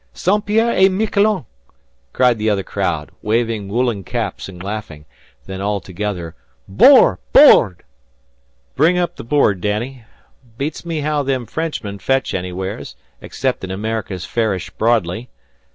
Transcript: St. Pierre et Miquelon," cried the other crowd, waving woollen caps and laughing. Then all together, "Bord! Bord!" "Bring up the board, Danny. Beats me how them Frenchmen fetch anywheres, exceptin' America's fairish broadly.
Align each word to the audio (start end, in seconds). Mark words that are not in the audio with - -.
St. 0.15 0.43
Pierre 0.43 0.71
et 0.71 0.89
Miquelon," 0.89 1.45
cried 2.11 2.39
the 2.39 2.49
other 2.49 2.63
crowd, 2.63 3.11
waving 3.21 3.67
woollen 3.69 4.03
caps 4.03 4.49
and 4.49 4.63
laughing. 4.63 5.05
Then 5.45 5.61
all 5.61 5.79
together, 5.79 6.33
"Bord! 6.67 7.19
Bord!" 7.33 7.83
"Bring 8.75 8.97
up 8.97 9.15
the 9.15 9.23
board, 9.23 9.61
Danny. 9.61 10.03
Beats 10.57 10.83
me 10.83 11.01
how 11.01 11.21
them 11.21 11.45
Frenchmen 11.45 11.99
fetch 11.99 12.33
anywheres, 12.33 12.95
exceptin' 13.21 13.69
America's 13.69 14.25
fairish 14.25 14.71
broadly. 14.71 15.29